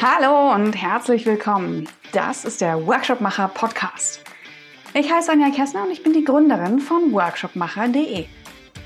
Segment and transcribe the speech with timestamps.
[0.00, 1.88] Hallo und herzlich willkommen.
[2.12, 4.20] Das ist der Workshopmacher Podcast.
[4.94, 8.26] Ich heiße Anja Kessner und ich bin die Gründerin von workshopmacher.de.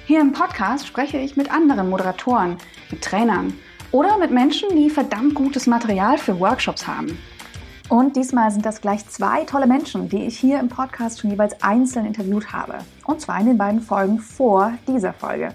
[0.07, 2.57] Hier im Podcast spreche ich mit anderen Moderatoren,
[2.91, 3.53] mit Trainern
[3.91, 7.19] oder mit Menschen, die verdammt gutes Material für Workshops haben.
[7.91, 11.63] Und diesmal sind das gleich zwei tolle Menschen, die ich hier im Podcast schon jeweils
[11.63, 12.79] einzeln interviewt habe.
[13.05, 15.55] Und zwar in den beiden Folgen vor dieser Folge.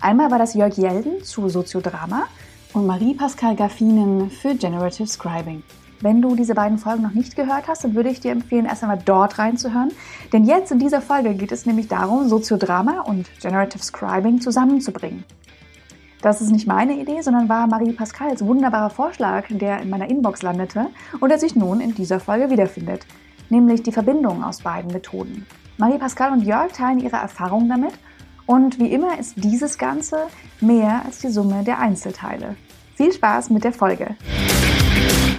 [0.00, 2.28] Einmal war das Jörg Jelden zu Soziodrama
[2.74, 5.62] und Marie-Pascal Gaffinen für Generative Scribing.
[6.00, 8.82] Wenn du diese beiden Folgen noch nicht gehört hast, dann würde ich dir empfehlen, erst
[8.82, 9.90] einmal dort reinzuhören.
[10.32, 15.24] Denn jetzt in dieser Folge geht es nämlich darum, Soziodrama und Generative Scribing zusammenzubringen.
[16.22, 20.42] Das ist nicht meine Idee, sondern war Marie Pascals wunderbarer Vorschlag, der in meiner Inbox
[20.42, 20.86] landete
[21.20, 23.06] und der sich nun in dieser Folge wiederfindet,
[23.50, 25.46] nämlich die Verbindung aus beiden Methoden.
[25.78, 27.92] Marie Pascal und Jörg teilen ihre Erfahrungen damit
[28.46, 30.26] und wie immer ist dieses Ganze
[30.60, 32.56] mehr als die Summe der Einzelteile.
[32.96, 34.16] Viel Spaß mit der Folge!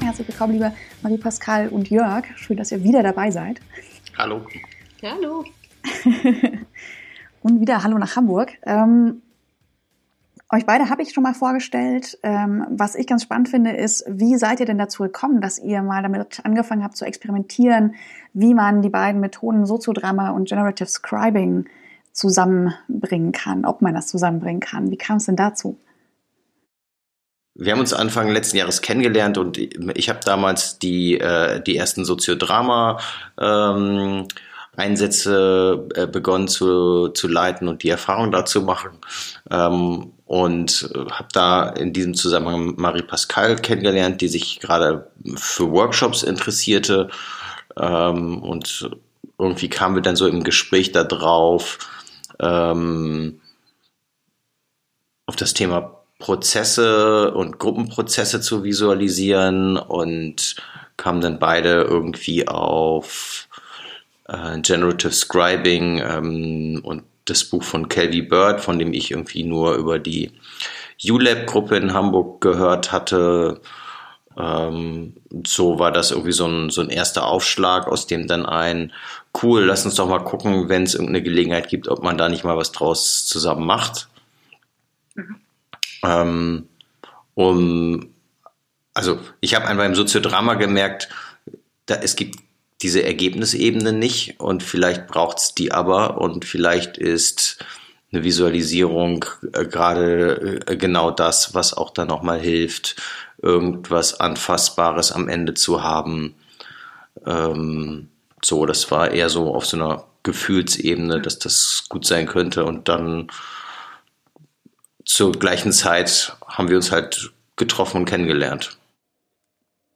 [0.01, 2.25] Herzlich willkommen, liebe Marie-Pascal und Jörg.
[2.35, 3.61] Schön, dass ihr wieder dabei seid.
[4.17, 4.41] Hallo.
[5.01, 5.43] Hallo.
[7.41, 8.53] und wieder Hallo nach Hamburg.
[8.63, 9.21] Ähm,
[10.49, 12.19] euch beide habe ich schon mal vorgestellt.
[12.21, 15.81] Ähm, was ich ganz spannend finde, ist, wie seid ihr denn dazu gekommen, dass ihr
[15.81, 17.95] mal damit angefangen habt zu experimentieren,
[18.33, 21.65] wie man die beiden Methoden Soziodrama und Generative Scribing
[22.13, 24.91] zusammenbringen kann, ob man das zusammenbringen kann.
[24.91, 25.77] Wie kam es denn dazu?
[27.55, 32.03] Wir haben uns Anfang letzten Jahres kennengelernt und ich habe damals die, äh, die ersten
[32.03, 32.99] Soziodrama
[33.39, 34.27] ähm,
[34.75, 38.97] Einsätze äh, begonnen zu, zu leiten und die Erfahrung dazu machen.
[39.51, 46.23] Ähm, und habe da in diesem Zusammenhang Marie Pascal kennengelernt, die sich gerade für Workshops
[46.23, 47.09] interessierte.
[47.77, 48.89] Ähm, und
[49.37, 51.77] irgendwie kamen wir dann so im Gespräch da drauf,
[52.39, 53.41] ähm,
[55.25, 60.55] auf das Thema Prozesse und Gruppenprozesse zu visualisieren und
[60.97, 63.47] kamen dann beide irgendwie auf
[64.27, 69.75] äh, Generative Scribing ähm, und das Buch von Kelly Bird, von dem ich irgendwie nur
[69.75, 70.31] über die
[71.03, 73.61] ULab-Gruppe in Hamburg gehört hatte.
[74.37, 78.91] Ähm, so war das irgendwie so ein, so ein erster Aufschlag, aus dem dann ein,
[79.41, 82.43] cool, lass uns doch mal gucken, wenn es irgendeine Gelegenheit gibt, ob man da nicht
[82.43, 84.07] mal was draus zusammen macht.
[85.15, 85.35] Mhm.
[86.03, 86.67] Ähm,
[87.33, 88.13] um,
[88.93, 91.09] also ich habe einfach im Soziodrama gemerkt,
[91.85, 92.39] da, es gibt
[92.81, 97.63] diese Ergebnisebene nicht und vielleicht braucht es die aber und vielleicht ist
[98.11, 102.97] eine Visualisierung äh, gerade äh, genau das, was auch dann nochmal hilft,
[103.41, 106.35] irgendwas Anfassbares am Ende zu haben.
[107.25, 108.09] Ähm,
[108.45, 112.87] so, das war eher so auf so einer Gefühlsebene, dass das gut sein könnte und
[112.87, 113.29] dann
[115.05, 118.77] zur gleichen Zeit haben wir uns halt getroffen und kennengelernt.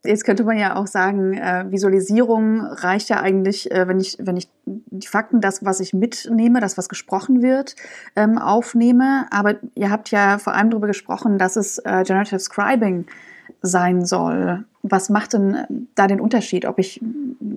[0.03, 4.37] Jetzt könnte man ja auch sagen, äh, Visualisierung reicht ja eigentlich, äh, wenn ich, wenn
[4.37, 7.75] ich die Fakten, das, was ich mitnehme, das, was gesprochen wird,
[8.15, 9.25] ähm, aufnehme.
[9.31, 13.05] Aber ihr habt ja vor allem darüber gesprochen, dass es äh, Generative Scribing
[13.61, 14.65] sein soll.
[14.89, 16.65] Was macht denn da den Unterschied?
[16.65, 17.01] Ob ich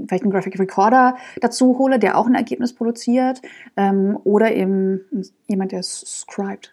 [0.07, 3.41] vielleicht einen Graphic Recorder dazu hole, der auch ein Ergebnis produziert,
[3.77, 6.73] ähm, oder eben jemand, der scribt?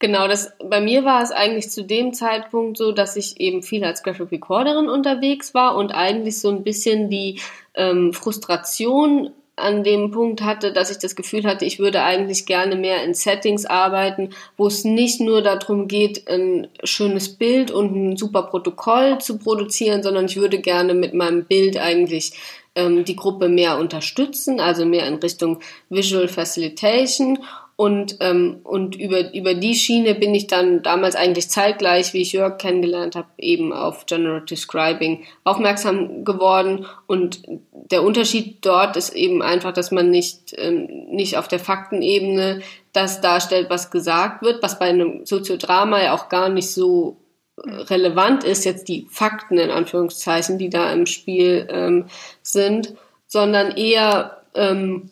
[0.00, 3.82] Genau, das, bei mir war es eigentlich zu dem Zeitpunkt so, dass ich eben viel
[3.84, 7.40] als Graphic Recorderin unterwegs war und eigentlich so ein bisschen die
[7.74, 12.76] ähm, Frustration an dem Punkt hatte, dass ich das Gefühl hatte, ich würde eigentlich gerne
[12.76, 18.16] mehr in Settings arbeiten, wo es nicht nur darum geht, ein schönes Bild und ein
[18.16, 22.32] super Protokoll zu produzieren, sondern ich würde gerne mit meinem Bild eigentlich
[22.74, 25.60] ähm, die Gruppe mehr unterstützen, also mehr in Richtung
[25.90, 27.38] Visual Facilitation
[27.80, 32.32] und, ähm, und über, über die Schiene bin ich dann damals eigentlich zeitgleich, wie ich
[32.32, 36.86] Jörg kennengelernt habe, eben auf Generative Scribing aufmerksam geworden.
[37.06, 42.62] Und der Unterschied dort ist eben einfach, dass man nicht, ähm, nicht auf der Faktenebene
[42.92, 47.18] das darstellt, was gesagt wird, was bei einem Soziodrama ja auch gar nicht so
[47.64, 52.06] relevant ist, jetzt die Fakten in Anführungszeichen, die da im Spiel ähm,
[52.42, 52.94] sind,
[53.28, 55.10] sondern eher ähm,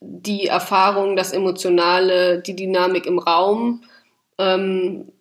[0.00, 3.82] die Erfahrung, das Emotionale, die Dynamik im Raum.
[4.38, 5.12] Ähm,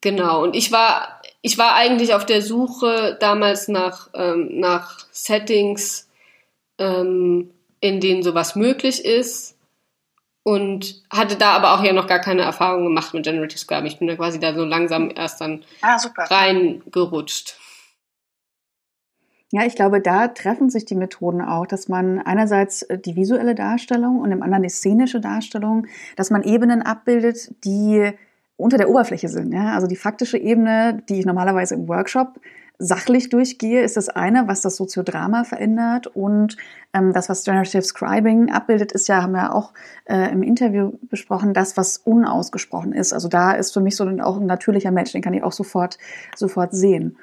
[0.00, 0.42] genau.
[0.42, 6.08] Und ich war, ich war eigentlich auf der Suche damals nach, ähm, nach Settings,
[6.78, 7.50] ähm,
[7.80, 9.56] in denen sowas möglich ist.
[10.42, 13.86] Und hatte da aber auch ja noch gar keine Erfahrung gemacht mit Generative Scribe.
[13.86, 17.56] Ich bin da quasi da so langsam erst dann ah, reingerutscht.
[19.52, 23.56] Ja, ich glaube, da treffen sich die Methoden auch, dass man einerseits äh, die visuelle
[23.56, 25.86] Darstellung und im anderen die szenische Darstellung,
[26.16, 28.12] dass man Ebenen abbildet, die
[28.56, 29.52] unter der Oberfläche sind.
[29.52, 29.74] Ja?
[29.74, 32.38] Also die faktische Ebene, die ich normalerweise im Workshop
[32.78, 36.56] sachlich durchgehe, ist das eine, was das Soziodrama verändert und
[36.94, 39.74] ähm, das, was Generative Scribing abbildet, ist ja, haben wir auch
[40.06, 43.12] äh, im Interview besprochen, das, was unausgesprochen ist.
[43.12, 45.52] Also da ist für mich so ein, auch ein natürlicher Mensch, den kann ich auch
[45.52, 45.98] sofort,
[46.36, 47.18] sofort sehen.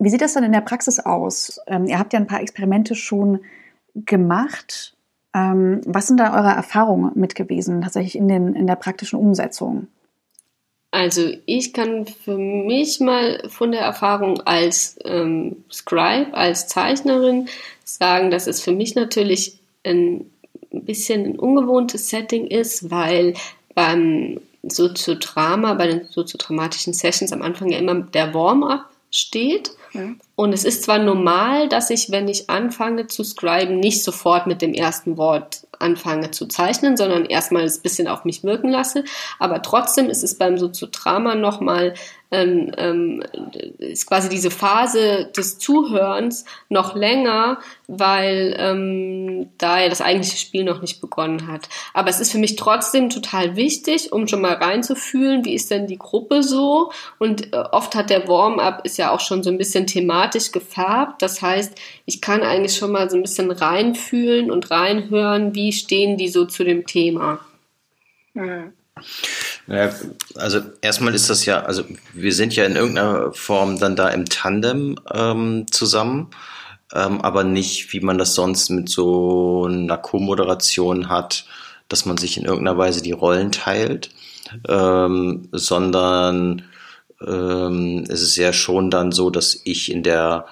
[0.00, 1.60] Wie sieht das dann in der Praxis aus?
[1.66, 3.40] Ähm, ihr habt ja ein paar Experimente schon
[3.94, 4.94] gemacht.
[5.34, 9.88] Ähm, was sind da eure Erfahrungen mit gewesen, tatsächlich in, den, in der praktischen Umsetzung?
[10.90, 17.48] Also ich kann für mich mal von der Erfahrung als ähm, Scribe, als Zeichnerin
[17.84, 20.30] sagen, dass es für mich natürlich ein
[20.72, 23.34] bisschen ein ungewohntes Setting ist, weil
[23.74, 29.70] beim Soziodrama, bei den soziodramatischen Sessions am Anfang ja immer der Warm-up steht.
[30.36, 34.62] Und es ist zwar normal, dass ich, wenn ich anfange zu scriben, nicht sofort mit
[34.62, 39.04] dem ersten Wort anfange zu zeichnen, sondern erstmal ein bisschen auf mich wirken lasse.
[39.38, 41.94] Aber trotzdem ist es beim Soziodrama nochmal
[42.32, 43.22] ähm, ähm,
[43.78, 47.58] ist quasi diese Phase des Zuhörens noch länger,
[47.88, 51.68] weil ähm, da ja das eigentliche Spiel noch nicht begonnen hat.
[51.92, 55.88] Aber es ist für mich trotzdem total wichtig, um schon mal reinzufühlen, wie ist denn
[55.88, 56.92] die Gruppe so?
[57.18, 61.22] Und äh, oft hat der Warm-up ist ja auch schon so ein bisschen thematisch gefärbt.
[61.22, 61.74] Das heißt,
[62.06, 66.44] ich kann eigentlich schon mal so ein bisschen reinfühlen und reinhören, wie stehen die so
[66.44, 67.40] zu dem Thema.
[68.34, 68.72] Mhm.
[69.66, 69.90] Ja,
[70.34, 74.26] also erstmal ist das ja, also wir sind ja in irgendeiner Form dann da im
[74.26, 76.30] Tandem ähm, zusammen,
[76.92, 81.46] ähm, aber nicht, wie man das sonst mit so einer Co-Moderation hat,
[81.88, 84.10] dass man sich in irgendeiner Weise die Rollen teilt,
[84.68, 86.62] ähm, sondern
[87.26, 90.46] ähm, es ist ja schon dann so, dass ich in der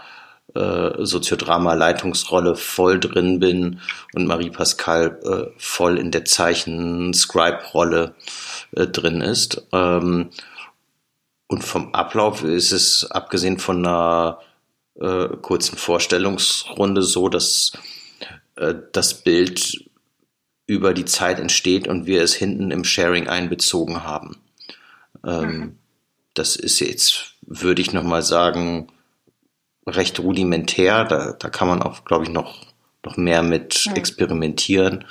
[0.55, 3.81] äh, Soziodrama-Leitungsrolle voll drin bin
[4.15, 8.15] und Marie Pascal äh, voll in der Zeichen-Scribe-Rolle
[8.73, 9.67] äh, drin ist.
[9.73, 10.31] Ähm,
[11.49, 14.41] und vom Ablauf ist es, abgesehen von einer
[15.01, 17.73] äh, kurzen Vorstellungsrunde, so, dass
[18.57, 19.85] äh, das Bild
[20.67, 24.37] über die Zeit entsteht und wir es hinten im Sharing einbezogen haben.
[25.27, 25.79] Ähm, mhm.
[26.39, 28.93] Das ist jetzt, würde ich nochmal sagen,
[29.87, 31.05] recht rudimentär.
[31.05, 32.65] Da, da kann man auch, glaube ich, noch,
[33.05, 33.95] noch mehr mit ja.
[33.95, 35.05] experimentieren,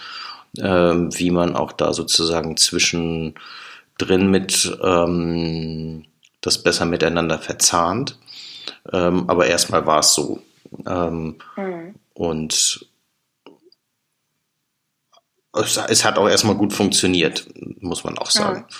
[0.57, 6.05] ähm, wie man auch da sozusagen zwischendrin mit ähm,
[6.39, 8.17] das besser miteinander verzahnt.
[8.93, 10.41] Ähm, aber erstmal war es so.
[10.85, 11.95] Ähm, mhm.
[12.13, 12.87] Und
[15.53, 17.47] es, es, hat auch erstmal gut funktioniert,
[17.81, 18.65] muss man auch sagen.
[18.69, 18.75] Ja.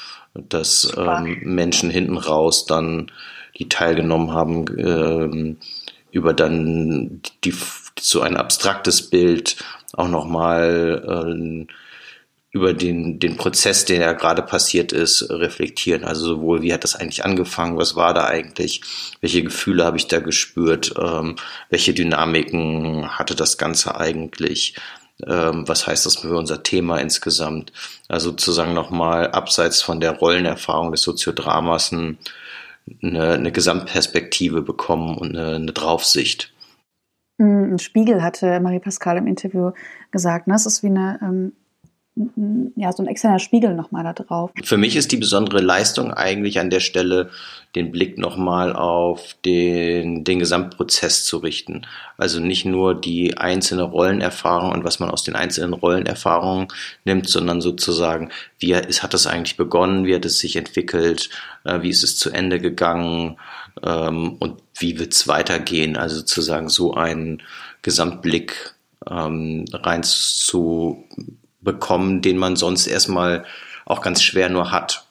[0.50, 3.12] Dass ähm, Menschen hinten raus dann,
[3.58, 5.58] die teilgenommen haben, ähm,
[6.12, 7.54] über dann die,
[8.00, 9.58] so ein abstraktes Bild
[9.94, 11.74] auch nochmal äh,
[12.52, 16.04] über den, den Prozess, der ja gerade passiert ist, reflektieren.
[16.04, 18.82] Also sowohl, wie hat das eigentlich angefangen, was war da eigentlich,
[19.22, 21.36] welche Gefühle habe ich da gespürt, ähm,
[21.70, 27.74] welche Dynamiken hatte das Ganze eigentlich, ähm, was heißt das für unser Thema insgesamt.
[28.08, 32.18] Also sozusagen nochmal abseits von der Rollenerfahrung des Soziodramas ein
[33.02, 36.54] eine, eine Gesamtperspektive bekommen und eine, eine Draufsicht.
[37.40, 39.72] Ein Spiegel hatte Marie-Pascal im Interview
[40.12, 40.48] gesagt.
[40.48, 40.56] Ne?
[40.56, 41.54] Es ist wie eine ähm,
[42.76, 44.52] ja, so ein externer Spiegel nochmal da drauf.
[44.64, 47.30] Für mich ist die besondere Leistung eigentlich an der Stelle,
[47.76, 51.86] den Blick nochmal auf den, den Gesamtprozess zu richten.
[52.18, 56.70] Also nicht nur die einzelne Rollenerfahrung und was man aus den einzelnen Rollenerfahrungen
[57.06, 61.30] nimmt, sondern sozusagen, wie ist, hat das eigentlich begonnen, wie hat es sich entwickelt,
[61.66, 63.38] äh, wie ist es zu Ende gegangen
[63.84, 65.98] ähm, und wie wird es weitergehen.
[65.98, 67.44] Also sozusagen so einen
[67.84, 68.76] Gesamtblick
[69.10, 71.04] ähm, rein zu
[71.68, 73.46] bekommen, den man sonst erstmal
[73.86, 75.06] auch ganz schwer nur hat.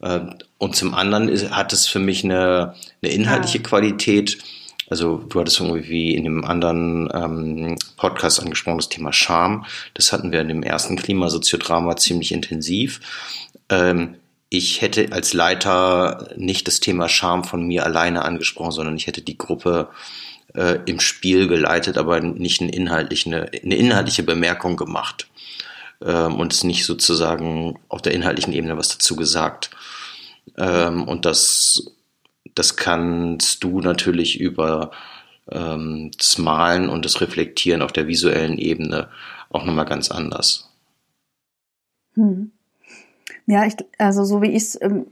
[0.00, 0.20] Äh,
[0.58, 3.64] und zum anderen hat es für mich eine, eine inhaltliche ja.
[3.64, 4.38] Qualität.
[4.88, 9.66] Also du hattest irgendwie in dem anderen ähm, Podcast angesprochen, das Thema Scham.
[9.94, 13.00] Das hatten wir in dem ersten Klimasoziodrama ziemlich intensiv.
[13.68, 14.16] Ähm,
[14.48, 19.22] ich hätte als Leiter nicht das Thema Scham von mir alleine angesprochen, sondern ich hätte
[19.22, 19.90] die Gruppe
[20.54, 25.28] äh, im Spiel geleitet, aber nicht eine inhaltliche, eine, eine inhaltliche Bemerkung gemacht
[26.04, 29.70] ähm, und es nicht sozusagen auf der inhaltlichen Ebene was dazu gesagt.
[30.56, 31.92] Ähm, und das,
[32.54, 34.90] das kannst du natürlich über
[35.50, 39.08] ähm, das Malen und das Reflektieren auf der visuellen Ebene
[39.50, 40.70] auch nochmal ganz anders.
[42.14, 42.52] Hm.
[43.46, 45.06] Ja, ich, also so wie ich es ähm,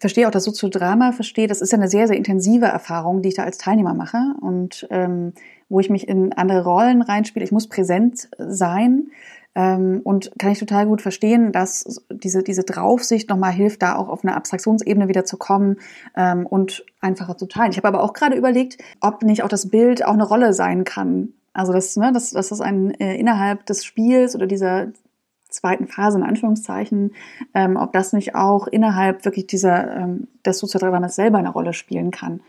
[0.00, 3.36] verstehe, auch das Soziodrama verstehe, das ist ja eine sehr, sehr intensive Erfahrung, die ich
[3.36, 5.32] da als Teilnehmer mache und ähm,
[5.68, 7.44] wo ich mich in andere Rollen reinspiele.
[7.44, 9.10] Ich muss präsent sein
[9.54, 14.24] und kann ich total gut verstehen, dass diese, diese Draufsicht nochmal hilft, da auch auf
[14.24, 15.76] eine Abstraktionsebene wieder zu kommen
[16.16, 17.70] ähm, und einfacher zu teilen.
[17.70, 20.82] Ich habe aber auch gerade überlegt, ob nicht auch das Bild auch eine Rolle sein
[20.82, 21.34] kann.
[21.52, 24.88] Also das, ne, dass, dass das ein äh, innerhalb des Spiels oder dieser
[25.48, 27.14] zweiten Phase in Anführungszeichen,
[27.54, 32.10] ähm, ob das nicht auch innerhalb wirklich dieser ähm, des Sozialdramas selber eine Rolle spielen
[32.10, 32.40] kann.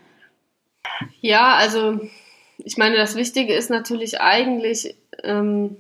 [1.21, 1.99] Ja, also
[2.57, 5.77] ich meine, das Wichtige ist natürlich eigentlich, ähm,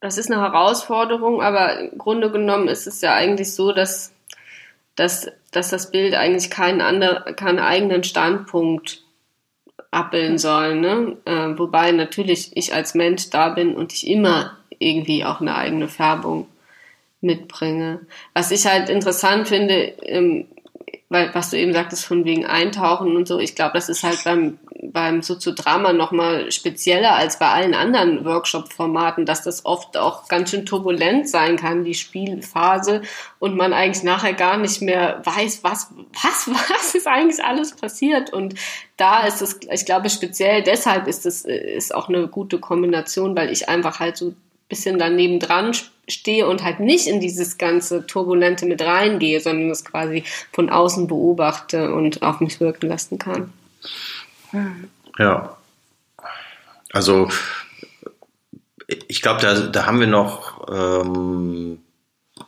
[0.00, 4.12] das ist eine Herausforderung, aber im Grunde genommen ist es ja eigentlich so, dass,
[4.94, 9.02] dass, dass das Bild eigentlich keinen, anderen, keinen eigenen Standpunkt
[9.90, 10.76] abbilden soll.
[10.76, 11.16] Ne?
[11.24, 15.88] Äh, wobei natürlich ich als Mensch da bin und ich immer irgendwie auch eine eigene
[15.88, 16.46] Färbung
[17.20, 18.00] mitbringe.
[18.34, 20.46] Was ich halt interessant finde, ähm,
[21.08, 24.22] weil was du eben sagtest von wegen Eintauchen und so, ich glaube, das ist halt
[24.24, 24.58] beim
[24.92, 30.66] beim Soziodrama nochmal spezieller als bei allen anderen Workshop-Formaten, dass das oft auch ganz schön
[30.66, 33.02] turbulent sein kann, die Spielphase,
[33.38, 38.32] und man eigentlich nachher gar nicht mehr weiß, was, was, was ist eigentlich alles passiert.
[38.32, 38.54] Und
[38.96, 43.50] da ist es, ich glaube, speziell deshalb ist es, ist auch eine gute Kombination, weil
[43.50, 44.34] ich einfach halt so
[44.68, 45.72] bisschen daneben dran
[46.08, 51.06] stehe und halt nicht in dieses ganze Turbulente mit reingehe, sondern es quasi von außen
[51.06, 53.52] beobachte und auf mich wirken lassen kann.
[55.18, 55.56] Ja.
[56.92, 57.28] Also
[59.06, 61.82] ich glaube, da, da haben wir noch ähm,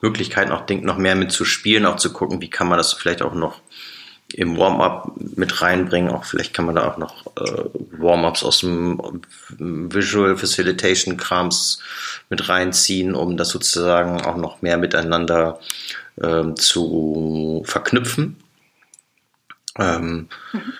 [0.00, 3.60] Möglichkeiten, auch noch mehr mitzuspielen, auch zu gucken, wie kann man das vielleicht auch noch
[4.34, 6.10] im Warm-up mit reinbringen.
[6.10, 7.64] Auch vielleicht kann man da auch noch äh,
[7.98, 9.22] Warm-ups aus dem
[9.58, 11.82] Visual Facilitation Krams
[12.28, 15.60] mit reinziehen, um das sozusagen auch noch mehr miteinander
[16.22, 18.36] ähm, zu verknüpfen.
[19.78, 20.72] Ähm, mhm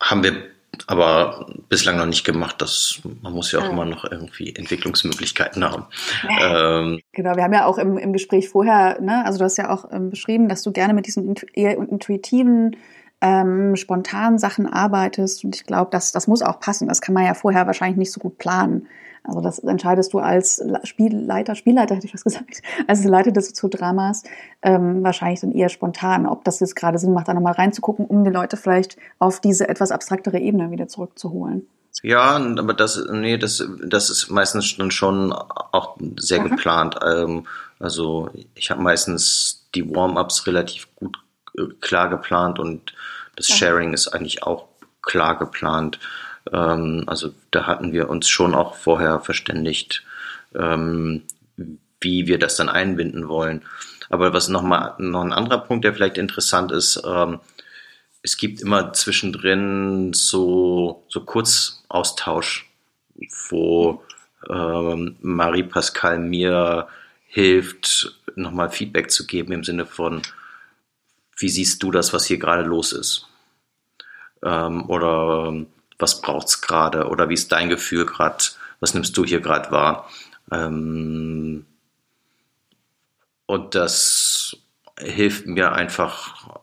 [0.00, 0.50] haben wir
[0.86, 2.56] aber bislang noch nicht gemacht.
[2.58, 3.70] Das, man muss ja auch ja.
[3.70, 5.86] immer noch irgendwie Entwicklungsmöglichkeiten haben.
[6.28, 6.80] Ja.
[6.80, 9.70] Ähm, genau, wir haben ja auch im, im Gespräch vorher, ne, also du hast ja
[9.70, 12.76] auch ähm, beschrieben, dass du gerne mit diesen eher intuitiven,
[13.20, 15.44] ähm, spontanen Sachen arbeitest.
[15.44, 16.88] Und ich glaube, das, das muss auch passen.
[16.88, 18.88] Das kann man ja vorher wahrscheinlich nicht so gut planen.
[19.26, 24.22] Also das entscheidest du als Spielleiter, Spielleiter hätte ich was gesagt, als Leiter des Zoodramas
[24.62, 28.24] ähm, wahrscheinlich dann eher spontan, ob das jetzt gerade Sinn macht, da nochmal reinzugucken, um
[28.24, 31.66] die Leute vielleicht auf diese etwas abstraktere Ebene wieder zurückzuholen.
[32.02, 36.50] Ja, aber das, nee, das, das ist meistens dann schon auch sehr mhm.
[36.50, 36.96] geplant.
[37.04, 37.46] Ähm,
[37.78, 41.16] also ich habe meistens die Warm-ups relativ gut
[41.58, 42.92] äh, klar geplant und
[43.36, 44.66] das Sharing ist eigentlich auch
[45.02, 45.98] klar geplant.
[46.52, 50.04] Ähm, also da hatten wir uns schon auch vorher verständigt,
[50.54, 51.22] ähm,
[52.00, 53.62] wie wir das dann einbinden wollen.
[54.08, 57.40] Aber was noch mal noch ein anderer Punkt, der vielleicht interessant ist, ähm,
[58.22, 62.68] es gibt immer zwischendrin so so Kurzaustausch,
[63.48, 64.04] wo
[64.48, 66.88] ähm, Marie Pascal mir
[67.26, 70.22] hilft, nochmal Feedback zu geben im Sinne von,
[71.36, 73.28] wie siehst du das, was hier gerade los ist?
[74.42, 75.66] Ähm, oder
[75.98, 78.44] was braucht's gerade oder wie ist dein Gefühl gerade,
[78.80, 80.10] was nimmst du hier gerade wahr?
[80.50, 81.66] Ähm,
[83.46, 84.56] und das
[84.98, 86.60] hilft mir einfach,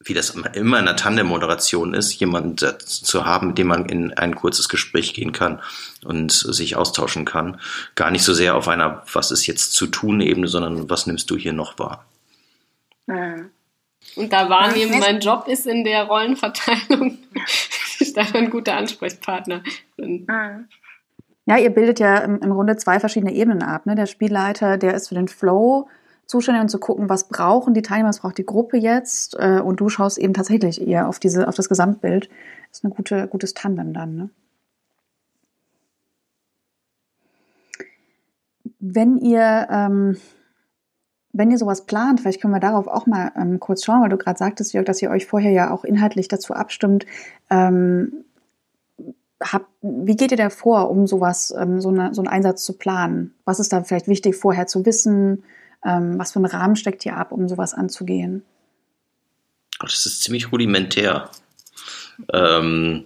[0.00, 4.34] wie das immer in einer Tandem-Moderation ist, jemanden zu haben, mit dem man in ein
[4.34, 5.60] kurzes Gespräch gehen kann
[6.04, 7.60] und sich austauschen kann.
[7.96, 11.30] Gar nicht so sehr auf einer, was ist jetzt zu tun Ebene, sondern was nimmst
[11.30, 12.06] du hier noch wahr?
[13.06, 13.50] Mhm.
[14.14, 17.18] Und da wahrnehmen, mein Job ist in der Rollenverteilung,
[18.00, 19.62] ist da ein guter Ansprechpartner.
[21.46, 23.86] Ja, ihr bildet ja im, im Grunde zwei verschiedene Ebenen ab.
[23.86, 23.94] Ne?
[23.94, 25.88] Der Spielleiter, der ist für den Flow
[26.26, 29.36] zuständig und zu gucken, was brauchen die Teilnehmer, was braucht die Gruppe jetzt.
[29.38, 32.28] Äh, und du schaust eben tatsächlich eher auf diese, auf das Gesamtbild.
[32.68, 34.16] Das ist ein gute, gutes Tandem dann.
[34.16, 34.30] Ne?
[38.80, 40.16] Wenn ihr ähm,
[41.36, 44.16] wenn ihr sowas plant, vielleicht können wir darauf auch mal ähm, kurz schauen, weil du
[44.16, 47.04] gerade sagtest, Jörg, dass ihr euch vorher ja auch inhaltlich dazu abstimmt.
[47.50, 48.24] Ähm,
[49.42, 52.72] hab, wie geht ihr da vor, um sowas, ähm, so, eine, so einen Einsatz zu
[52.72, 53.34] planen?
[53.44, 55.44] Was ist da vielleicht wichtig, vorher zu wissen?
[55.84, 58.42] Ähm, was für einen Rahmen steckt ihr ab, um sowas anzugehen?
[59.78, 61.30] Das ist ziemlich rudimentär.
[62.32, 63.04] Ähm,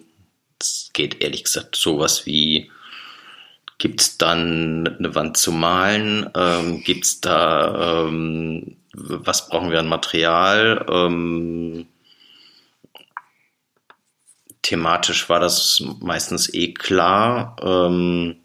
[0.60, 2.70] es geht ehrlich gesagt sowas wie
[3.80, 6.28] Gibt es dann eine Wand zu malen?
[6.36, 10.84] Ähm, Gibt es da, ähm, was brauchen wir an Material?
[10.86, 11.86] Ähm,
[14.60, 17.56] thematisch war das meistens eh klar.
[17.62, 18.36] Ähm,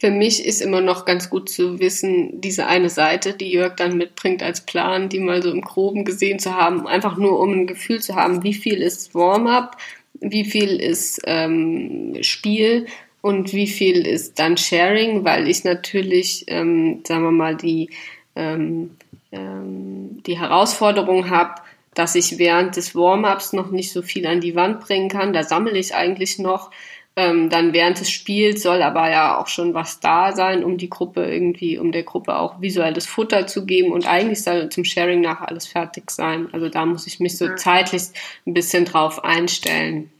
[0.00, 3.96] für mich ist immer noch ganz gut zu wissen, diese eine Seite, die Jörg dann
[3.96, 7.66] mitbringt als Plan, die mal so im Groben gesehen zu haben, einfach nur um ein
[7.68, 9.76] Gefühl zu haben, wie viel ist Warm-up,
[10.22, 12.86] wie viel ist ähm, Spiel
[13.20, 17.90] und wie viel ist dann Sharing, weil ich natürlich, ähm, sagen wir mal, die,
[18.34, 18.96] ähm,
[19.30, 21.60] ähm, die Herausforderung habe,
[21.94, 25.32] dass ich während des Warm-ups noch nicht so viel an die Wand bringen kann.
[25.32, 26.70] Da sammle ich eigentlich noch.
[27.14, 30.88] Ähm, dann während des Spiels soll aber ja auch schon was da sein, um die
[30.88, 35.20] Gruppe irgendwie, um der Gruppe auch visuelles Futter zu geben und eigentlich soll zum Sharing
[35.20, 36.48] nachher alles fertig sein.
[36.52, 38.02] Also da muss ich mich so zeitlich
[38.46, 40.10] ein bisschen drauf einstellen.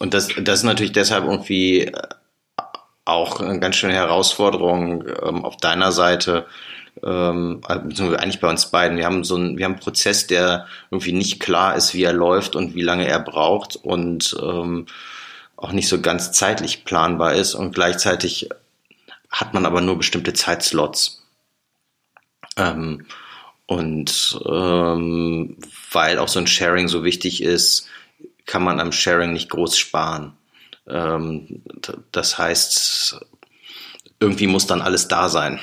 [0.00, 1.92] Und das, das ist natürlich deshalb irgendwie äh,
[3.06, 6.46] auch eine ganz schöne Herausforderung ähm, auf deiner Seite,
[7.02, 8.96] ähm, beziehungsweise eigentlich bei uns beiden.
[8.96, 12.12] Wir haben so einen, wir haben einen Prozess, der irgendwie nicht klar ist, wie er
[12.12, 14.86] läuft und wie lange er braucht und ähm,
[15.56, 18.48] auch nicht so ganz zeitlich planbar ist und gleichzeitig
[19.30, 21.22] hat man aber nur bestimmte Zeitslots.
[22.56, 23.06] Ähm,
[23.66, 25.56] und ähm,
[25.92, 27.88] weil auch so ein Sharing so wichtig ist,
[28.46, 30.32] kann man am Sharing nicht groß sparen.
[30.88, 31.62] Ähm,
[32.12, 33.20] das heißt,
[34.20, 35.60] irgendwie muss dann alles da sein.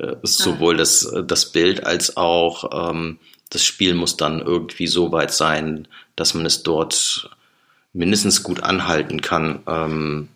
[0.00, 3.18] Äh, sowohl das, das Bild als auch ähm,
[3.50, 7.30] das Spiel muss dann irgendwie so weit sein, dass man es dort
[7.92, 9.60] mindestens gut anhalten kann.
[9.66, 10.28] Ähm,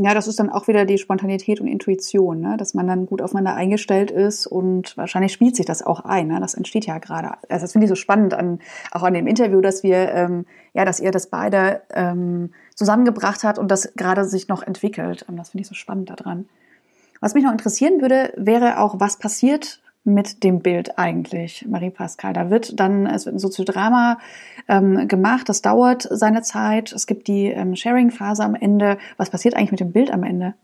[0.00, 2.56] ja, das ist dann auch wieder die Spontanität und Intuition, ne?
[2.56, 6.28] dass man dann gut aufeinander eingestellt ist und wahrscheinlich spielt sich das auch ein.
[6.28, 6.38] Ne?
[6.38, 7.32] Das entsteht ja gerade.
[7.48, 8.60] Also das finde ich so spannend an,
[8.92, 13.58] auch an dem Interview, dass wir, ähm, ja, dass ihr das beide ähm, zusammengebracht habt
[13.58, 15.24] und das gerade sich noch entwickelt.
[15.28, 16.48] Das finde ich so spannend daran.
[17.20, 22.32] Was mich noch interessieren würde, wäre auch, was passiert mit dem Bild eigentlich, Marie-Pascal?
[22.32, 24.18] Da wird dann, es wird ein Soziodrama
[24.68, 28.98] ähm, gemacht, das dauert seine Zeit, es gibt die ähm, Sharing-Phase am Ende.
[29.16, 30.54] Was passiert eigentlich mit dem Bild am Ende?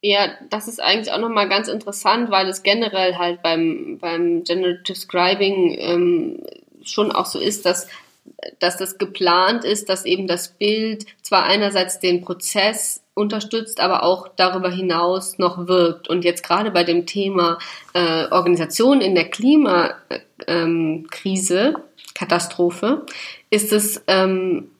[0.00, 4.98] Ja, das ist eigentlich auch nochmal ganz interessant, weil es generell halt beim, beim Generative
[4.98, 6.42] Scribing ähm,
[6.82, 7.88] schon auch so ist, dass
[8.58, 14.28] dass das geplant ist, dass eben das Bild zwar einerseits den Prozess unterstützt, aber auch
[14.36, 16.08] darüber hinaus noch wirkt.
[16.08, 17.58] Und jetzt gerade bei dem Thema
[17.92, 19.98] äh, Organisation in der Klimakrise,
[20.46, 21.76] ähm,
[22.14, 23.04] Katastrophe,
[23.50, 24.70] ist es ähm,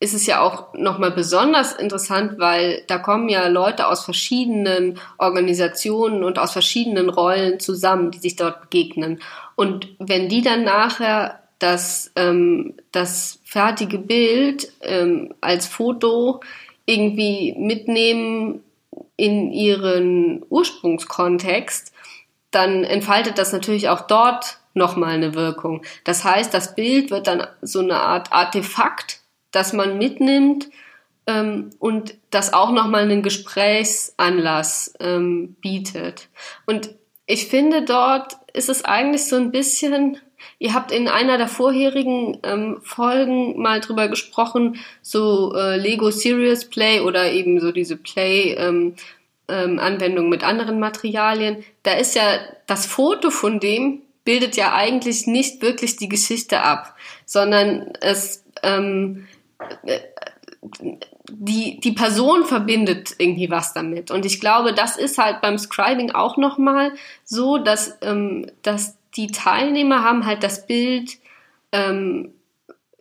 [0.00, 6.22] ist es ja auch nochmal besonders interessant, weil da kommen ja Leute aus verschiedenen Organisationen
[6.22, 9.20] und aus verschiedenen Rollen zusammen, die sich dort begegnen.
[9.56, 16.40] Und wenn die dann nachher das, ähm, das fertige Bild ähm, als Foto
[16.88, 18.64] irgendwie mitnehmen
[19.16, 21.92] in ihren Ursprungskontext,
[22.50, 25.82] dann entfaltet das natürlich auch dort nochmal eine Wirkung.
[26.04, 29.20] Das heißt, das Bild wird dann so eine Art Artefakt,
[29.50, 30.70] das man mitnimmt
[31.26, 36.28] ähm, und das auch nochmal einen Gesprächsanlass ähm, bietet.
[36.64, 36.94] Und
[37.26, 40.18] ich finde, dort ist es eigentlich so ein bisschen
[40.58, 46.64] Ihr habt in einer der vorherigen ähm, Folgen mal drüber gesprochen, so äh, Lego Serious
[46.64, 48.94] Play oder eben so diese Play ähm,
[49.48, 51.64] ähm, Anwendung mit anderen Materialien.
[51.82, 56.94] Da ist ja das Foto von dem bildet ja eigentlich nicht wirklich die Geschichte ab,
[57.24, 59.26] sondern es ähm,
[59.86, 60.00] äh,
[61.30, 64.10] die, die Person verbindet irgendwie was damit.
[64.10, 66.92] Und ich glaube, das ist halt beim Scribing auch nochmal
[67.24, 71.18] so, dass, ähm, dass die Teilnehmer haben halt das Bild
[71.72, 72.32] ähm,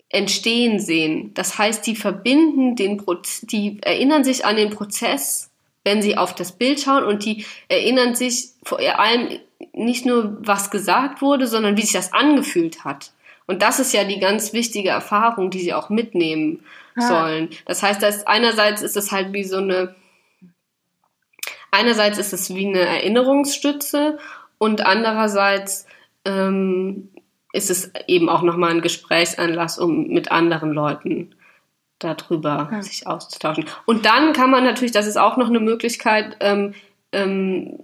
[0.09, 1.33] entstehen sehen.
[1.33, 5.51] Das heißt, die verbinden den Proz die erinnern sich an den Prozess,
[5.83, 9.39] wenn sie auf das Bild schauen und die erinnern sich vor allem
[9.73, 13.11] nicht nur, was gesagt wurde, sondern wie sich das angefühlt hat.
[13.47, 16.63] Und das ist ja die ganz wichtige Erfahrung, die sie auch mitnehmen
[16.97, 17.01] ah.
[17.01, 17.49] sollen.
[17.65, 19.95] Das heißt, dass einerseits ist es halt wie so eine,
[21.71, 24.19] einerseits ist es wie eine Erinnerungsstütze
[24.57, 25.85] und andererseits
[26.27, 27.09] ähm,
[27.53, 31.33] ist es eben auch nochmal ein Gesprächsanlass, um mit anderen Leuten
[31.97, 32.81] darüber ja.
[32.83, 33.65] sich auszutauschen.
[33.85, 36.73] Und dann kann man natürlich, das ist auch noch eine Möglichkeit, ähm,
[37.11, 37.79] ähm,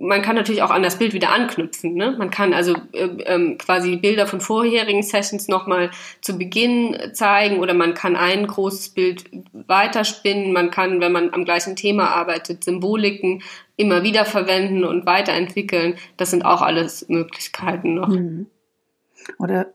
[0.00, 1.94] man kann natürlich auch an das Bild wieder anknüpfen.
[1.94, 2.14] Ne?
[2.18, 5.90] Man kann also äh, ähm, quasi Bilder von vorherigen Sessions nochmal
[6.22, 10.52] zu Beginn zeigen oder man kann ein großes Bild weiterspinnen.
[10.52, 13.42] Man kann, wenn man am gleichen Thema arbeitet, Symboliken
[13.80, 15.94] immer wieder verwenden und weiterentwickeln.
[16.16, 18.08] Das sind auch alles Möglichkeiten noch.
[18.08, 18.46] Mhm.
[19.38, 19.66] Oder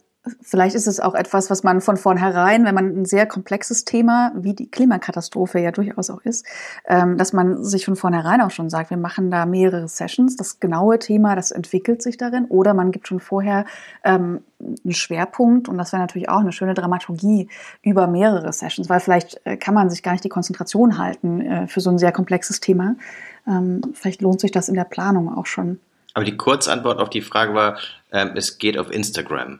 [0.42, 4.32] vielleicht ist es auch etwas, was man von vornherein, wenn man ein sehr komplexes Thema,
[4.36, 6.46] wie die Klimakatastrophe ja durchaus auch ist,
[6.88, 10.60] ähm, dass man sich von vornherein auch schon sagt, wir machen da mehrere Sessions, das
[10.60, 13.66] genaue Thema, das entwickelt sich darin, oder man gibt schon vorher
[14.04, 17.50] ähm, einen Schwerpunkt und das wäre natürlich auch eine schöne Dramaturgie
[17.82, 21.68] über mehrere Sessions, weil vielleicht äh, kann man sich gar nicht die Konzentration halten äh,
[21.68, 22.96] für so ein sehr komplexes Thema.
[23.48, 25.80] Ähm, vielleicht lohnt sich das in der Planung auch schon.
[26.14, 27.78] Aber die Kurzantwort auf die Frage war,
[28.12, 29.60] ähm, es geht auf Instagram.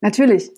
[0.00, 0.50] Natürlich.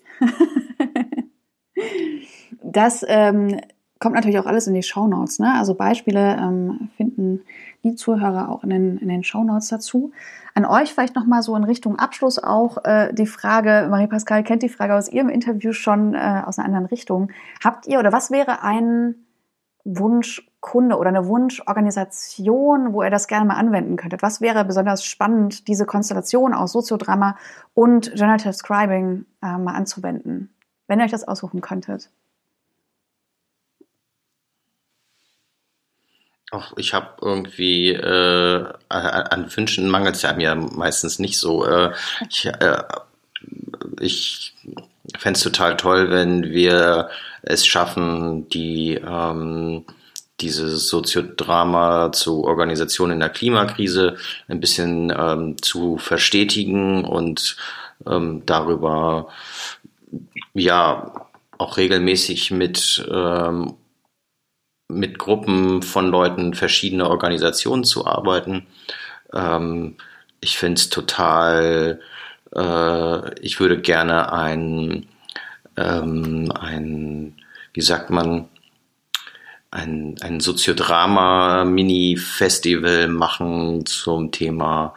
[2.63, 3.59] das ähm,
[3.99, 5.39] kommt natürlich auch alles in die Shownotes.
[5.39, 5.53] Ne?
[5.53, 7.41] Also Beispiele ähm, finden
[7.83, 10.11] die Zuhörer auch in den, in den Shownotes dazu.
[10.55, 14.69] An euch vielleicht nochmal so in Richtung Abschluss auch äh, die Frage, Marie-Pascal kennt die
[14.69, 17.31] Frage aus ihrem Interview schon äh, aus einer anderen Richtung.
[17.63, 19.15] Habt ihr oder was wäre ein
[19.85, 24.21] Wunschkunde oder eine Wunschorganisation, wo ihr das gerne mal anwenden könntet?
[24.21, 27.37] Was wäre besonders spannend, diese Konstellation aus Soziodrama
[27.73, 30.53] und Generative Scribing äh, mal anzuwenden,
[30.87, 32.09] wenn ihr euch das aussuchen könntet?
[36.51, 41.65] Auch ich habe irgendwie äh, an Wünschen mangelt es ja mir meistens nicht so.
[41.65, 41.93] Äh,
[42.29, 42.83] ich äh,
[43.99, 44.53] ich
[45.17, 47.09] fände es total toll, wenn wir
[47.41, 49.85] es schaffen, die ähm,
[50.41, 57.55] dieses Soziodrama zu Organisation in der Klimakrise ein bisschen ähm, zu verstetigen und
[58.05, 59.29] ähm, darüber
[60.53, 63.75] ja auch regelmäßig mit ähm,
[64.87, 68.67] mit Gruppen von Leuten verschiedener Organisationen zu arbeiten.
[69.33, 69.95] Ähm,
[70.41, 71.99] ich finde es total,
[72.55, 75.05] äh, ich würde gerne ein,
[75.77, 77.35] ähm, ein,
[77.73, 78.47] wie sagt man,
[79.71, 84.95] ein, ein Soziodrama-Mini-Festival machen zum Thema,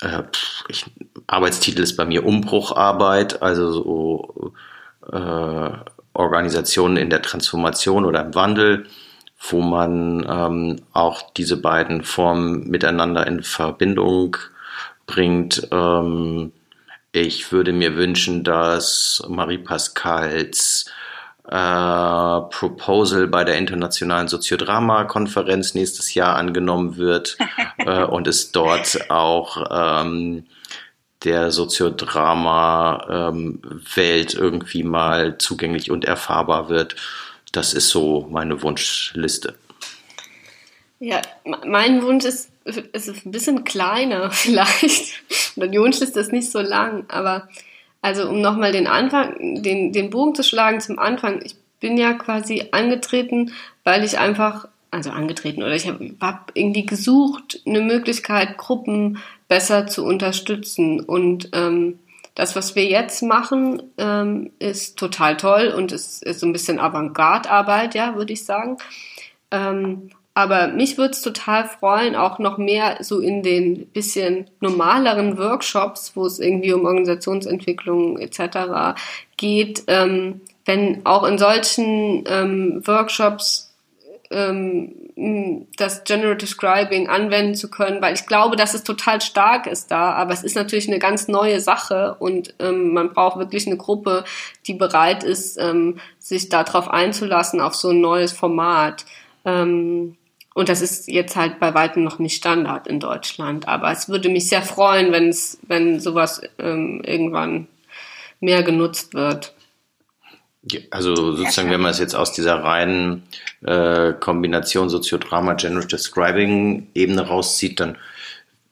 [0.00, 0.22] äh,
[0.68, 0.86] ich,
[1.26, 4.52] Arbeitstitel ist bei mir Umbrucharbeit, also so
[5.12, 5.70] äh,
[6.12, 8.86] Organisationen in der Transformation oder im Wandel,
[9.48, 14.36] wo man ähm, auch diese beiden Formen miteinander in Verbindung
[15.06, 15.66] bringt.
[15.72, 16.52] Ähm,
[17.12, 20.86] ich würde mir wünschen, dass Marie Pascals
[21.48, 27.36] äh, Proposal bei der Internationalen Soziodrama-Konferenz nächstes Jahr angenommen wird
[27.78, 30.46] äh, und es dort auch ähm,
[31.24, 36.94] der Soziodrama-Welt ähm, irgendwie mal zugänglich und erfahrbar wird.
[37.52, 39.56] Das ist so meine Wunschliste.
[41.00, 41.20] Ja,
[41.66, 45.22] mein Wunsch ist, ist ein bisschen kleiner vielleicht.
[45.56, 47.48] Die Wunschliste ist nicht so lang, aber
[48.02, 52.12] also um nochmal den Anfang, den, den Bogen zu schlagen zum Anfang, ich bin ja
[52.14, 53.52] quasi angetreten,
[53.84, 59.86] weil ich einfach, also angetreten oder ich habe hab irgendwie gesucht, eine Möglichkeit, Gruppen besser
[59.86, 61.00] zu unterstützen.
[61.00, 61.98] Und ähm,
[62.34, 66.78] das, was wir jetzt machen, ähm, ist total toll und es ist so ein bisschen
[66.78, 68.78] Avantgarde-Arbeit, ja, würde ich sagen.
[69.50, 75.38] Ähm, aber mich würde es total freuen, auch noch mehr so in den bisschen normaleren
[75.38, 78.96] Workshops, wo es irgendwie um Organisationsentwicklung etc.
[79.36, 83.74] geht, ähm, wenn auch in solchen ähm, Workshops
[84.30, 84.94] ähm,
[85.76, 90.12] das Generative Scribing anwenden zu können, weil ich glaube, dass es total stark ist da,
[90.12, 94.24] aber es ist natürlich eine ganz neue Sache und ähm, man braucht wirklich eine Gruppe,
[94.66, 99.04] die bereit ist, ähm, sich darauf einzulassen, auf so ein neues Format.
[99.44, 100.16] Ähm,
[100.54, 104.28] und das ist jetzt halt bei weitem noch nicht Standard in Deutschland, aber es würde
[104.28, 107.68] mich sehr freuen, wenn es, wenn sowas ähm, irgendwann
[108.40, 109.54] mehr genutzt wird.
[110.90, 113.22] Also sozusagen, wenn man es jetzt aus dieser reinen
[113.62, 117.96] äh, Kombination Soziodrama, Generative Scribing Ebene rauszieht, dann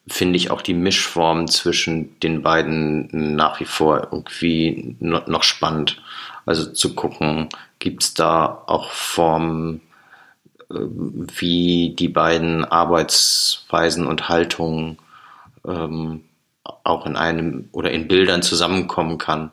[0.07, 6.03] finde ich auch die Mischform zwischen den beiden nach wie vor irgendwie noch spannend.
[6.45, 9.81] Also zu gucken, gibt es da auch Formen,
[10.69, 14.99] wie die beiden Arbeitsweisen und Haltungen
[15.67, 16.25] ähm,
[16.63, 19.51] auch in einem oder in Bildern zusammenkommen kann.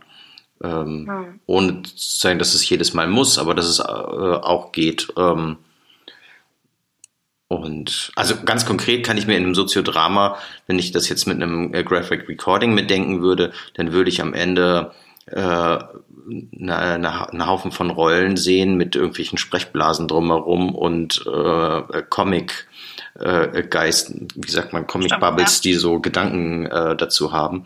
[0.63, 1.25] Ähm, ja.
[1.45, 5.08] Ohne zu sagen, dass es jedes Mal muss, aber dass es äh, auch geht.
[5.17, 5.58] Ähm,
[7.47, 11.41] und also ganz konkret kann ich mir in einem Soziodrama, wenn ich das jetzt mit
[11.41, 14.91] einem äh, Graphic Recording mitdenken würde, dann würde ich am Ende
[15.28, 15.78] äh,
[16.27, 22.67] eine, eine, eine Haufen von Rollen sehen mit irgendwelchen Sprechblasen drumherum und äh, Comic
[23.19, 27.65] äh, Geist, wie sagt man, Comic Bubbles, die so Gedanken äh, dazu haben.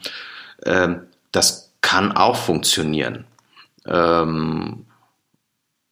[0.61, 0.95] Äh,
[1.31, 3.25] das kann auch funktionieren.
[3.85, 4.85] Ähm,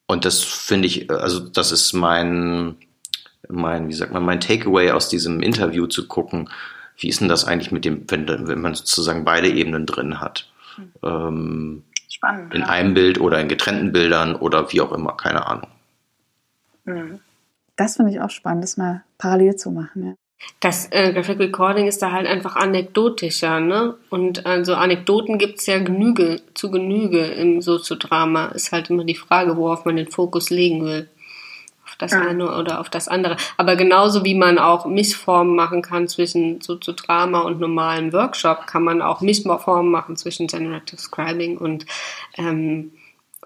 [0.07, 2.77] und das finde ich, also das ist mein,
[3.49, 6.49] mein, wie sagt man, mein Takeaway aus diesem Interview zu gucken,
[6.97, 10.49] wie ist denn das eigentlich mit dem, wenn, wenn man sozusagen beide Ebenen drin hat.
[11.03, 12.53] Ähm, Spannend.
[12.53, 12.67] In ja.
[12.67, 15.67] einem Bild oder in getrennten Bildern oder wie auch immer, keine Ahnung.
[16.85, 17.19] Mhm.
[17.75, 20.05] Das finde ich auch spannend, das mal parallel zu machen.
[20.05, 20.13] Ja.
[20.59, 23.95] Das äh, Graphic Recording ist da halt einfach anekdotischer, ne?
[24.09, 28.47] Und also Anekdoten gibt's ja Genüge, zu Genüge im Soziodrama.
[28.47, 31.09] Ist halt immer die Frage, worauf man den Fokus legen will.
[31.97, 32.21] Das ja.
[32.21, 33.37] eine oder auf das andere.
[33.57, 39.01] Aber genauso wie man auch Missformen machen kann zwischen Soziodrama und normalen Workshop, kann man
[39.01, 41.85] auch Missformen machen zwischen Generative Scribing und
[42.37, 42.91] ähm,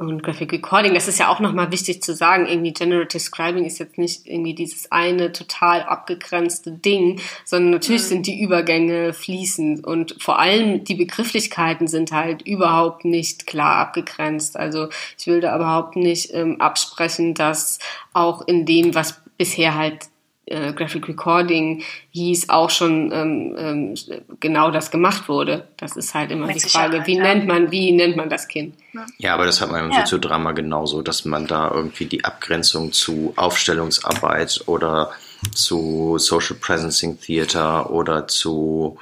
[0.07, 3.79] und Graphic Recording, das ist ja auch nochmal wichtig zu sagen, irgendwie Generative Scribing ist
[3.79, 8.07] jetzt nicht irgendwie dieses eine total abgegrenzte Ding, sondern natürlich mhm.
[8.07, 14.57] sind die Übergänge fließend und vor allem die Begrifflichkeiten sind halt überhaupt nicht klar abgegrenzt.
[14.57, 17.79] Also ich will da überhaupt nicht ähm, absprechen, dass
[18.13, 20.09] auch in dem, was bisher halt
[20.51, 23.95] äh, Graphic Recording hieß, auch schon ähm, ähm,
[24.39, 25.67] genau das gemacht wurde.
[25.77, 27.23] Das ist halt immer Mit die Frage, wie ja.
[27.23, 28.75] nennt man, wie nennt man das Kind?
[29.17, 29.99] Ja, aber das hat man im ja.
[30.01, 35.11] Soziodrama genauso, dass man da irgendwie die Abgrenzung zu Aufstellungsarbeit oder
[35.53, 38.97] zu Social Presencing Theater oder zu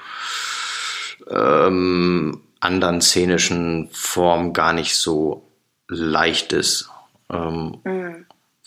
[1.30, 5.44] ähm, anderen szenischen Formen gar nicht so
[5.88, 6.90] leicht ist.
[7.32, 8.26] Ähm, mhm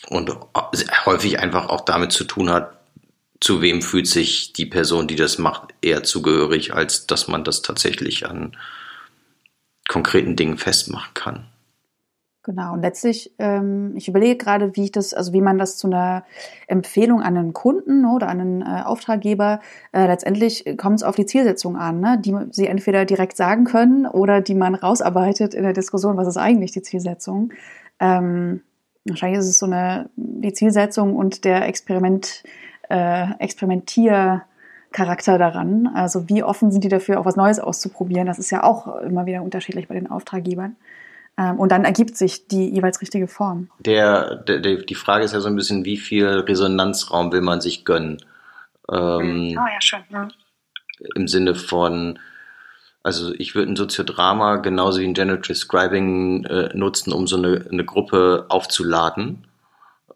[0.09, 0.31] und
[1.05, 2.77] häufig einfach auch damit zu tun hat,
[3.39, 7.61] zu wem fühlt sich die Person, die das macht, eher zugehörig, als dass man das
[7.61, 8.55] tatsächlich an
[9.87, 11.45] konkreten Dingen festmachen kann.
[12.45, 15.87] Genau, und letztlich, ähm, ich überlege gerade, wie ich das, also wie man das zu
[15.87, 16.25] einer
[16.67, 19.61] Empfehlung an einen Kunden oder an einen äh, Auftraggeber,
[19.93, 22.19] äh, letztendlich kommt es auf die Zielsetzung an, ne?
[22.19, 26.35] die sie entweder direkt sagen können oder die man rausarbeitet in der Diskussion, was ist
[26.37, 27.53] eigentlich die Zielsetzung.
[28.01, 28.61] Ähm,
[29.05, 32.43] wahrscheinlich ist es so eine, die Zielsetzung und der Experiment,
[32.89, 35.87] äh, Experimentiercharakter daran.
[35.93, 38.27] Also wie offen sind die dafür, auch was Neues auszuprobieren?
[38.27, 40.75] Das ist ja auch immer wieder unterschiedlich bei den Auftraggebern.
[41.37, 43.69] Ähm, und dann ergibt sich die jeweils richtige Form.
[43.79, 47.85] Der, der, die Frage ist ja so ein bisschen, wie viel Resonanzraum will man sich
[47.85, 48.17] gönnen?
[48.91, 50.03] Ähm, oh ja, schön.
[50.09, 50.27] Ja.
[51.15, 52.19] Im Sinne von,
[53.03, 57.65] also ich würde ein Soziodrama genauso wie ein Generative Scribing äh, nutzen, um so eine,
[57.69, 59.45] eine Gruppe aufzuladen,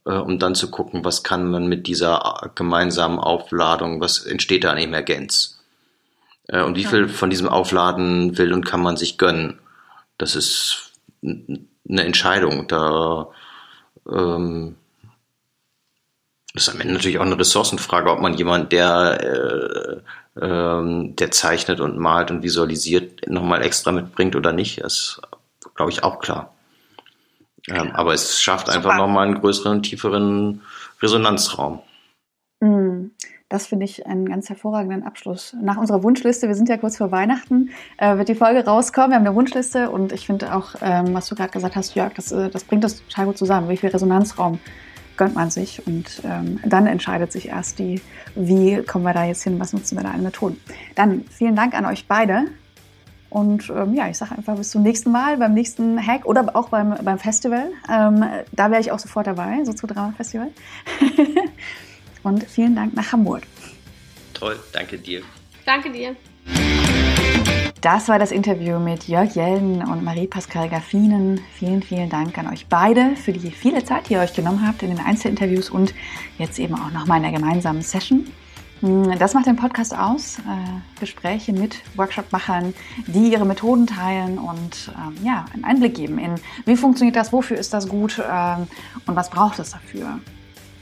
[0.06, 4.71] äh, um dann zu gucken, was kann man mit dieser gemeinsamen Aufladung, was entsteht da
[4.71, 5.60] an Emergenz.
[6.47, 9.60] Äh, und wie viel von diesem Aufladen will und kann man sich gönnen.
[10.17, 12.67] Das ist eine Entscheidung.
[12.69, 13.28] Da
[14.10, 14.78] ähm,
[16.54, 20.02] das ist am Ende natürlich auch eine Ressourcenfrage, ob man jemand, der äh,
[20.41, 25.21] ähm, der zeichnet und malt und visualisiert, nochmal extra mitbringt oder nicht, ist,
[25.76, 26.54] glaube ich, auch klar.
[27.67, 30.62] Ähm, aber es schafft einfach nochmal einen größeren, tieferen
[31.02, 31.82] Resonanzraum.
[32.60, 33.08] Mm,
[33.50, 35.56] das finde ich einen ganz hervorragenden Abschluss.
[35.62, 39.12] Nach unserer Wunschliste, wir sind ja kurz vor Weihnachten, äh, wird die Folge rauskommen.
[39.12, 42.13] Wir haben eine Wunschliste und ich finde auch, ähm, was du gerade gesagt hast, Jörg,
[42.13, 43.69] das, äh, das bringt das total gut zusammen.
[43.69, 44.60] Wie viel Resonanzraum
[45.17, 48.01] gönnt man sich und ähm, dann entscheidet sich erst die,
[48.36, 50.60] wie kommen wir da jetzt hin, was nutzen wir da an Methoden.
[50.95, 52.45] Dann vielen Dank an euch beide
[53.30, 56.69] und ähm, ja, ich sage einfach bis zum nächsten Mal beim nächsten Hack oder auch
[56.69, 57.71] beim, beim Festival.
[57.89, 60.49] Ähm, da wäre ich auch sofort dabei, so zu Drama Festival.
[62.23, 63.43] und vielen Dank nach Hamburg.
[64.34, 65.23] Toll, danke dir.
[65.65, 66.15] Danke dir.
[67.82, 71.40] Das war das Interview mit Jörg Jelden und Marie-Pascal Gaffinen.
[71.54, 74.82] Vielen, vielen Dank an euch beide für die viele Zeit, die ihr euch genommen habt
[74.82, 75.94] in den Einzelinterviews und
[76.40, 78.26] jetzt eben auch nochmal in der gemeinsamen Session.
[78.82, 80.40] Hm, das macht den Podcast aus.
[80.40, 82.74] Äh, Gespräche mit Workshopmachern,
[83.06, 86.36] die ihre Methoden teilen und ähm, ja, einen Einblick geben in,
[86.66, 88.68] wie funktioniert das, wofür ist das gut ähm,
[89.06, 90.20] und was braucht es dafür.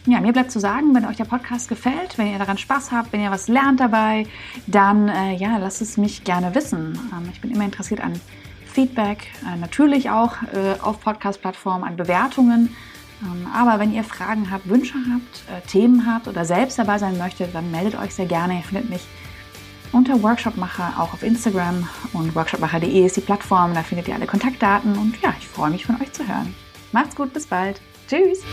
[0.08, 3.12] Ja, mir bleibt zu sagen, wenn euch der Podcast gefällt, wenn ihr daran Spaß habt,
[3.12, 4.28] wenn ihr was lernt dabei,
[4.68, 7.00] dann äh, ja, lasst es mich gerne wissen.
[7.12, 8.14] Ähm, ich bin immer interessiert an
[8.68, 12.76] Feedback, äh, natürlich auch äh, auf Podcast-Plattformen, an Bewertungen.
[13.24, 17.18] Ähm, aber wenn ihr Fragen habt, Wünsche habt, äh, Themen habt oder selbst dabei sein
[17.18, 18.58] möchtet, dann meldet euch sehr gerne.
[18.58, 19.08] Ihr findet mich
[19.92, 23.74] unter Workshopmacher auch auf Instagram und workshopmacher.de ist die Plattform.
[23.74, 26.54] Da findet ihr alle Kontaktdaten und ja, ich freue mich von euch zu hören.
[26.92, 27.82] Macht's gut, bis bald.
[28.08, 28.44] Tschüss.